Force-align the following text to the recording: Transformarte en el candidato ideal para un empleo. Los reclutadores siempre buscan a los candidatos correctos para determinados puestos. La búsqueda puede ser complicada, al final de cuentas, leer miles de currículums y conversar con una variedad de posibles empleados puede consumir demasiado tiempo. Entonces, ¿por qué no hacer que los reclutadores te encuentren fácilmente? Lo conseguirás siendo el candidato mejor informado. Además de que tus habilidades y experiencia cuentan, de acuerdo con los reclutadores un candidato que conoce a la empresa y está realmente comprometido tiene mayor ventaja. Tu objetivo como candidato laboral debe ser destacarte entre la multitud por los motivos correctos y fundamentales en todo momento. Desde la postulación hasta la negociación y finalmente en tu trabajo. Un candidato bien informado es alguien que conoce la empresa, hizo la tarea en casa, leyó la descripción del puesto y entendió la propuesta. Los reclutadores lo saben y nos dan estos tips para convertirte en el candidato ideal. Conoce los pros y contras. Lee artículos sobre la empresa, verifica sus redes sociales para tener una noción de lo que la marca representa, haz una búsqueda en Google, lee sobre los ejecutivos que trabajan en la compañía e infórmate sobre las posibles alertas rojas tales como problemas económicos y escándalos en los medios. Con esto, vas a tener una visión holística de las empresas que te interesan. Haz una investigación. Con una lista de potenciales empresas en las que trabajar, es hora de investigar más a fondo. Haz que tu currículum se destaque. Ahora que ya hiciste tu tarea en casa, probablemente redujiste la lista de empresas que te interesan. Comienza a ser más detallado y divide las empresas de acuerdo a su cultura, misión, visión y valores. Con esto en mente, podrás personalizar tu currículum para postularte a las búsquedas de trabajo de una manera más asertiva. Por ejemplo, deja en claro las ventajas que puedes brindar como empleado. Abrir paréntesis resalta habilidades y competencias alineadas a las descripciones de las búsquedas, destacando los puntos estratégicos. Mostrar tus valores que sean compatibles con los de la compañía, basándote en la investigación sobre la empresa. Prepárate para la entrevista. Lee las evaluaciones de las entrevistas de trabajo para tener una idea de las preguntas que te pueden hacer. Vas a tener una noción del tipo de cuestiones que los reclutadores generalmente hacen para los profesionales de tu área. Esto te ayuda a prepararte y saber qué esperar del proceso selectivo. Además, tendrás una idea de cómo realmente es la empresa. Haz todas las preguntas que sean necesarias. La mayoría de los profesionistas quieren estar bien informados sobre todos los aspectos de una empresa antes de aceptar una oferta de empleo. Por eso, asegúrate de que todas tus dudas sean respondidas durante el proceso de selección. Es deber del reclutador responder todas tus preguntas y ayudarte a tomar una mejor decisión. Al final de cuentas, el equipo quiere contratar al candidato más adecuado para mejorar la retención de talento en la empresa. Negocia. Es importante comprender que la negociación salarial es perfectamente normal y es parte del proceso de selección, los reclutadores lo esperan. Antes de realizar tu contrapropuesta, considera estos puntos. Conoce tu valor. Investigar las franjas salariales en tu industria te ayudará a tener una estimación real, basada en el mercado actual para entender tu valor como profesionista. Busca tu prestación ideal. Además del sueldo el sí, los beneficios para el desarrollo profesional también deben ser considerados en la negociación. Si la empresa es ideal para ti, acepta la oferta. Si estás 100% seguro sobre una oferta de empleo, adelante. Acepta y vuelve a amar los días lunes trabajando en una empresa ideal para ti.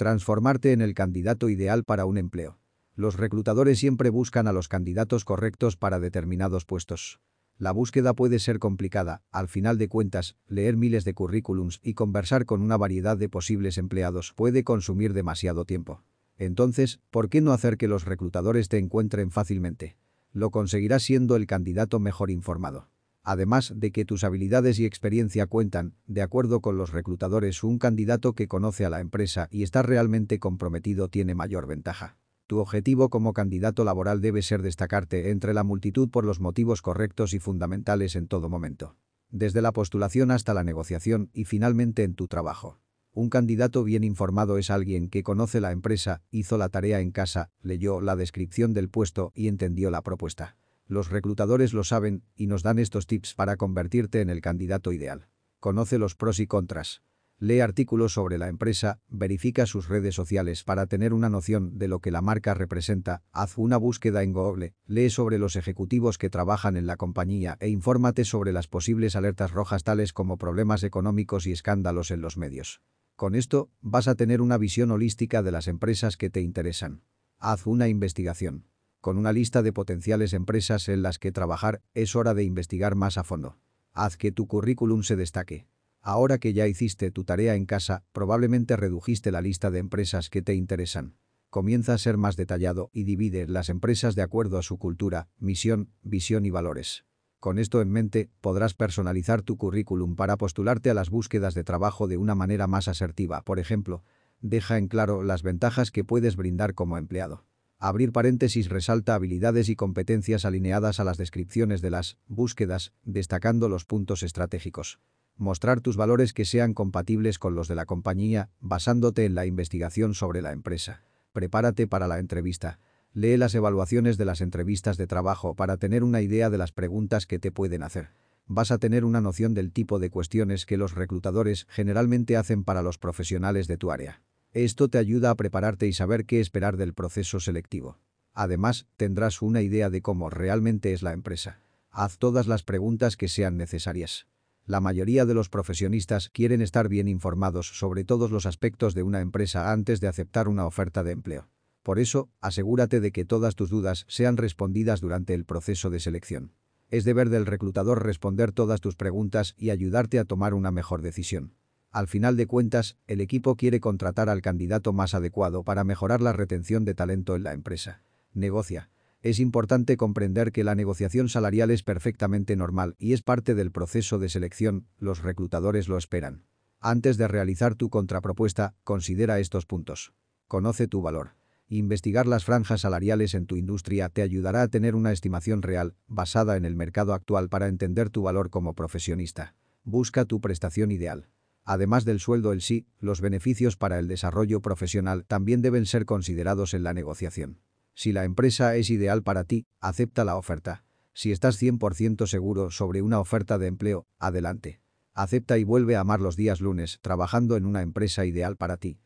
Transformarte 0.00 0.72
en 0.72 0.80
el 0.80 0.94
candidato 0.94 1.50
ideal 1.50 1.84
para 1.84 2.06
un 2.06 2.16
empleo. 2.16 2.58
Los 2.94 3.18
reclutadores 3.18 3.78
siempre 3.78 4.08
buscan 4.08 4.48
a 4.48 4.52
los 4.54 4.66
candidatos 4.66 5.26
correctos 5.26 5.76
para 5.76 6.00
determinados 6.00 6.64
puestos. 6.64 7.20
La 7.58 7.70
búsqueda 7.72 8.14
puede 8.14 8.38
ser 8.38 8.60
complicada, 8.60 9.20
al 9.30 9.46
final 9.46 9.76
de 9.76 9.88
cuentas, 9.88 10.38
leer 10.46 10.78
miles 10.78 11.04
de 11.04 11.12
currículums 11.12 11.80
y 11.82 11.92
conversar 11.92 12.46
con 12.46 12.62
una 12.62 12.78
variedad 12.78 13.18
de 13.18 13.28
posibles 13.28 13.76
empleados 13.76 14.32
puede 14.34 14.64
consumir 14.64 15.12
demasiado 15.12 15.66
tiempo. 15.66 16.02
Entonces, 16.38 17.02
¿por 17.10 17.28
qué 17.28 17.42
no 17.42 17.52
hacer 17.52 17.76
que 17.76 17.86
los 17.86 18.06
reclutadores 18.06 18.70
te 18.70 18.78
encuentren 18.78 19.30
fácilmente? 19.30 19.98
Lo 20.32 20.48
conseguirás 20.50 21.02
siendo 21.02 21.36
el 21.36 21.46
candidato 21.46 22.00
mejor 22.00 22.30
informado. 22.30 22.88
Además 23.22 23.72
de 23.76 23.92
que 23.92 24.04
tus 24.04 24.24
habilidades 24.24 24.78
y 24.78 24.86
experiencia 24.86 25.46
cuentan, 25.46 25.94
de 26.06 26.22
acuerdo 26.22 26.60
con 26.60 26.78
los 26.78 26.90
reclutadores 26.90 27.62
un 27.62 27.78
candidato 27.78 28.32
que 28.32 28.48
conoce 28.48 28.84
a 28.84 28.90
la 28.90 29.00
empresa 29.00 29.48
y 29.50 29.62
está 29.62 29.82
realmente 29.82 30.38
comprometido 30.38 31.08
tiene 31.08 31.34
mayor 31.34 31.66
ventaja. 31.66 32.16
Tu 32.46 32.58
objetivo 32.58 33.10
como 33.10 33.32
candidato 33.32 33.84
laboral 33.84 34.20
debe 34.20 34.42
ser 34.42 34.62
destacarte 34.62 35.30
entre 35.30 35.54
la 35.54 35.62
multitud 35.62 36.10
por 36.10 36.24
los 36.24 36.40
motivos 36.40 36.82
correctos 36.82 37.32
y 37.34 37.38
fundamentales 37.38 38.16
en 38.16 38.26
todo 38.26 38.48
momento. 38.48 38.96
Desde 39.28 39.62
la 39.62 39.70
postulación 39.70 40.32
hasta 40.32 40.54
la 40.54 40.64
negociación 40.64 41.30
y 41.32 41.44
finalmente 41.44 42.02
en 42.02 42.14
tu 42.14 42.26
trabajo. 42.26 42.80
Un 43.12 43.28
candidato 43.28 43.84
bien 43.84 44.02
informado 44.02 44.56
es 44.56 44.70
alguien 44.70 45.08
que 45.08 45.22
conoce 45.22 45.60
la 45.60 45.72
empresa, 45.72 46.22
hizo 46.30 46.58
la 46.58 46.68
tarea 46.68 47.00
en 47.00 47.10
casa, 47.10 47.50
leyó 47.60 48.00
la 48.00 48.16
descripción 48.16 48.72
del 48.72 48.88
puesto 48.88 49.30
y 49.34 49.48
entendió 49.48 49.90
la 49.90 50.02
propuesta. 50.02 50.56
Los 50.90 51.08
reclutadores 51.08 51.72
lo 51.72 51.84
saben 51.84 52.24
y 52.34 52.48
nos 52.48 52.64
dan 52.64 52.80
estos 52.80 53.06
tips 53.06 53.34
para 53.34 53.56
convertirte 53.56 54.22
en 54.22 54.28
el 54.28 54.40
candidato 54.40 54.90
ideal. 54.92 55.28
Conoce 55.60 55.98
los 55.98 56.16
pros 56.16 56.40
y 56.40 56.48
contras. 56.48 57.04
Lee 57.38 57.60
artículos 57.60 58.14
sobre 58.14 58.38
la 58.38 58.48
empresa, 58.48 58.98
verifica 59.06 59.66
sus 59.66 59.88
redes 59.88 60.16
sociales 60.16 60.64
para 60.64 60.86
tener 60.86 61.12
una 61.12 61.30
noción 61.30 61.78
de 61.78 61.86
lo 61.86 62.00
que 62.00 62.10
la 62.10 62.22
marca 62.22 62.54
representa, 62.54 63.22
haz 63.30 63.56
una 63.56 63.76
búsqueda 63.76 64.24
en 64.24 64.32
Google, 64.32 64.74
lee 64.84 65.10
sobre 65.10 65.38
los 65.38 65.54
ejecutivos 65.54 66.18
que 66.18 66.28
trabajan 66.28 66.76
en 66.76 66.88
la 66.88 66.96
compañía 66.96 67.56
e 67.60 67.68
infórmate 67.68 68.24
sobre 68.24 68.52
las 68.52 68.66
posibles 68.66 69.14
alertas 69.14 69.52
rojas 69.52 69.84
tales 69.84 70.12
como 70.12 70.38
problemas 70.38 70.82
económicos 70.82 71.46
y 71.46 71.52
escándalos 71.52 72.10
en 72.10 72.20
los 72.20 72.36
medios. 72.36 72.82
Con 73.14 73.36
esto, 73.36 73.70
vas 73.80 74.08
a 74.08 74.16
tener 74.16 74.40
una 74.40 74.58
visión 74.58 74.90
holística 74.90 75.44
de 75.44 75.52
las 75.52 75.68
empresas 75.68 76.16
que 76.16 76.30
te 76.30 76.40
interesan. 76.40 77.04
Haz 77.38 77.64
una 77.68 77.86
investigación. 77.86 78.69
Con 79.00 79.16
una 79.16 79.32
lista 79.32 79.62
de 79.62 79.72
potenciales 79.72 80.34
empresas 80.34 80.90
en 80.90 81.00
las 81.00 81.18
que 81.18 81.32
trabajar, 81.32 81.80
es 81.94 82.14
hora 82.14 82.34
de 82.34 82.44
investigar 82.44 82.96
más 82.96 83.16
a 83.16 83.24
fondo. 83.24 83.56
Haz 83.94 84.18
que 84.18 84.30
tu 84.30 84.46
currículum 84.46 85.04
se 85.04 85.16
destaque. 85.16 85.66
Ahora 86.02 86.36
que 86.36 86.52
ya 86.52 86.66
hiciste 86.66 87.10
tu 87.10 87.24
tarea 87.24 87.54
en 87.54 87.64
casa, 87.64 88.04
probablemente 88.12 88.76
redujiste 88.76 89.32
la 89.32 89.40
lista 89.40 89.70
de 89.70 89.78
empresas 89.78 90.28
que 90.28 90.42
te 90.42 90.54
interesan. 90.54 91.16
Comienza 91.48 91.94
a 91.94 91.98
ser 91.98 92.18
más 92.18 92.36
detallado 92.36 92.90
y 92.92 93.04
divide 93.04 93.46
las 93.46 93.70
empresas 93.70 94.14
de 94.16 94.22
acuerdo 94.22 94.58
a 94.58 94.62
su 94.62 94.78
cultura, 94.78 95.28
misión, 95.38 95.90
visión 96.02 96.44
y 96.44 96.50
valores. 96.50 97.06
Con 97.38 97.58
esto 97.58 97.80
en 97.80 97.90
mente, 97.90 98.28
podrás 98.42 98.74
personalizar 98.74 99.40
tu 99.40 99.56
currículum 99.56 100.14
para 100.14 100.36
postularte 100.36 100.90
a 100.90 100.94
las 100.94 101.08
búsquedas 101.08 101.54
de 101.54 101.64
trabajo 101.64 102.06
de 102.06 102.18
una 102.18 102.34
manera 102.34 102.66
más 102.66 102.86
asertiva. 102.86 103.40
Por 103.42 103.58
ejemplo, 103.60 104.04
deja 104.42 104.76
en 104.76 104.88
claro 104.88 105.22
las 105.22 105.42
ventajas 105.42 105.90
que 105.90 106.04
puedes 106.04 106.36
brindar 106.36 106.74
como 106.74 106.98
empleado. 106.98 107.46
Abrir 107.82 108.12
paréntesis 108.12 108.68
resalta 108.68 109.14
habilidades 109.14 109.70
y 109.70 109.74
competencias 109.74 110.44
alineadas 110.44 111.00
a 111.00 111.04
las 111.04 111.16
descripciones 111.16 111.80
de 111.80 111.88
las 111.88 112.18
búsquedas, 112.28 112.92
destacando 113.04 113.70
los 113.70 113.86
puntos 113.86 114.22
estratégicos. 114.22 115.00
Mostrar 115.38 115.80
tus 115.80 115.96
valores 115.96 116.34
que 116.34 116.44
sean 116.44 116.74
compatibles 116.74 117.38
con 117.38 117.54
los 117.54 117.68
de 117.68 117.74
la 117.74 117.86
compañía, 117.86 118.50
basándote 118.60 119.24
en 119.24 119.34
la 119.34 119.46
investigación 119.46 120.12
sobre 120.12 120.42
la 120.42 120.52
empresa. 120.52 121.04
Prepárate 121.32 121.86
para 121.86 122.06
la 122.06 122.18
entrevista. 122.18 122.80
Lee 123.14 123.38
las 123.38 123.54
evaluaciones 123.54 124.18
de 124.18 124.26
las 124.26 124.42
entrevistas 124.42 124.98
de 124.98 125.06
trabajo 125.06 125.54
para 125.54 125.78
tener 125.78 126.04
una 126.04 126.20
idea 126.20 126.50
de 126.50 126.58
las 126.58 126.72
preguntas 126.72 127.24
que 127.24 127.38
te 127.38 127.50
pueden 127.50 127.82
hacer. 127.82 128.10
Vas 128.46 128.72
a 128.72 128.78
tener 128.78 129.06
una 129.06 129.22
noción 129.22 129.54
del 129.54 129.72
tipo 129.72 129.98
de 129.98 130.10
cuestiones 130.10 130.66
que 130.66 130.76
los 130.76 130.94
reclutadores 130.94 131.66
generalmente 131.70 132.36
hacen 132.36 132.62
para 132.62 132.82
los 132.82 132.98
profesionales 132.98 133.68
de 133.68 133.78
tu 133.78 133.90
área. 133.90 134.20
Esto 134.52 134.88
te 134.88 134.98
ayuda 134.98 135.30
a 135.30 135.36
prepararte 135.36 135.86
y 135.86 135.92
saber 135.92 136.26
qué 136.26 136.40
esperar 136.40 136.76
del 136.76 136.92
proceso 136.92 137.38
selectivo. 137.38 137.98
Además, 138.32 138.88
tendrás 138.96 139.42
una 139.42 139.62
idea 139.62 139.90
de 139.90 140.02
cómo 140.02 140.28
realmente 140.28 140.92
es 140.92 141.02
la 141.02 141.12
empresa. 141.12 141.60
Haz 141.88 142.18
todas 142.18 142.48
las 142.48 142.64
preguntas 142.64 143.16
que 143.16 143.28
sean 143.28 143.56
necesarias. 143.56 144.26
La 144.66 144.80
mayoría 144.80 145.24
de 145.24 145.34
los 145.34 145.48
profesionistas 145.48 146.30
quieren 146.30 146.62
estar 146.62 146.88
bien 146.88 147.06
informados 147.06 147.78
sobre 147.78 148.02
todos 148.02 148.32
los 148.32 148.44
aspectos 148.44 148.94
de 148.94 149.04
una 149.04 149.20
empresa 149.20 149.70
antes 149.70 150.00
de 150.00 150.08
aceptar 150.08 150.48
una 150.48 150.66
oferta 150.66 151.04
de 151.04 151.12
empleo. 151.12 151.48
Por 151.84 152.00
eso, 152.00 152.28
asegúrate 152.40 152.98
de 153.00 153.12
que 153.12 153.24
todas 153.24 153.54
tus 153.54 153.70
dudas 153.70 154.04
sean 154.08 154.36
respondidas 154.36 155.00
durante 155.00 155.32
el 155.34 155.44
proceso 155.44 155.90
de 155.90 156.00
selección. 156.00 156.54
Es 156.88 157.04
deber 157.04 157.30
del 157.30 157.46
reclutador 157.46 158.04
responder 158.04 158.50
todas 158.50 158.80
tus 158.80 158.96
preguntas 158.96 159.54
y 159.56 159.70
ayudarte 159.70 160.18
a 160.18 160.24
tomar 160.24 160.54
una 160.54 160.72
mejor 160.72 161.02
decisión. 161.02 161.54
Al 161.90 162.06
final 162.06 162.36
de 162.36 162.46
cuentas, 162.46 162.96
el 163.08 163.20
equipo 163.20 163.56
quiere 163.56 163.80
contratar 163.80 164.28
al 164.28 164.42
candidato 164.42 164.92
más 164.92 165.12
adecuado 165.12 165.64
para 165.64 165.82
mejorar 165.82 166.20
la 166.20 166.32
retención 166.32 166.84
de 166.84 166.94
talento 166.94 167.34
en 167.34 167.42
la 167.42 167.52
empresa. 167.52 168.02
Negocia. 168.32 168.90
Es 169.22 169.40
importante 169.40 169.96
comprender 169.96 170.52
que 170.52 170.62
la 170.62 170.76
negociación 170.76 171.28
salarial 171.28 171.70
es 171.70 171.82
perfectamente 171.82 172.54
normal 172.54 172.94
y 172.98 173.12
es 173.12 173.22
parte 173.22 173.56
del 173.56 173.72
proceso 173.72 174.18
de 174.18 174.28
selección, 174.28 174.86
los 174.98 175.22
reclutadores 175.22 175.88
lo 175.88 175.98
esperan. 175.98 176.44
Antes 176.78 177.18
de 177.18 177.28
realizar 177.28 177.74
tu 177.74 177.90
contrapropuesta, 177.90 178.74
considera 178.84 179.40
estos 179.40 179.66
puntos. 179.66 180.14
Conoce 180.46 180.86
tu 180.86 181.02
valor. 181.02 181.32
Investigar 181.68 182.26
las 182.26 182.44
franjas 182.44 182.82
salariales 182.82 183.34
en 183.34 183.46
tu 183.46 183.56
industria 183.56 184.08
te 184.08 184.22
ayudará 184.22 184.62
a 184.62 184.68
tener 184.68 184.94
una 184.94 185.12
estimación 185.12 185.60
real, 185.60 185.96
basada 186.06 186.56
en 186.56 186.64
el 186.64 186.76
mercado 186.76 187.14
actual 187.14 187.48
para 187.48 187.66
entender 187.66 188.10
tu 188.10 188.22
valor 188.22 188.48
como 188.48 188.74
profesionista. 188.74 189.54
Busca 189.84 190.24
tu 190.24 190.40
prestación 190.40 190.92
ideal. 190.92 191.28
Además 191.64 192.04
del 192.04 192.20
sueldo 192.20 192.52
el 192.52 192.62
sí, 192.62 192.86
los 192.98 193.20
beneficios 193.20 193.76
para 193.76 193.98
el 193.98 194.08
desarrollo 194.08 194.60
profesional 194.60 195.24
también 195.24 195.62
deben 195.62 195.86
ser 195.86 196.04
considerados 196.04 196.74
en 196.74 196.82
la 196.82 196.94
negociación. 196.94 197.60
Si 197.94 198.12
la 198.12 198.24
empresa 198.24 198.76
es 198.76 198.90
ideal 198.90 199.22
para 199.22 199.44
ti, 199.44 199.66
acepta 199.80 200.24
la 200.24 200.36
oferta. 200.36 200.84
Si 201.12 201.32
estás 201.32 201.60
100% 201.60 202.26
seguro 202.26 202.70
sobre 202.70 203.02
una 203.02 203.20
oferta 203.20 203.58
de 203.58 203.66
empleo, 203.66 204.06
adelante. 204.18 204.80
Acepta 205.12 205.58
y 205.58 205.64
vuelve 205.64 205.96
a 205.96 206.00
amar 206.00 206.20
los 206.20 206.36
días 206.36 206.60
lunes 206.60 206.98
trabajando 207.02 207.56
en 207.56 207.66
una 207.66 207.82
empresa 207.82 208.24
ideal 208.24 208.56
para 208.56 208.76
ti. 208.76 209.00